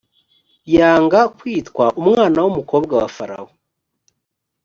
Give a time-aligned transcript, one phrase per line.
[0.75, 3.49] yanga kwitwa umwana w umukobwa wa farawo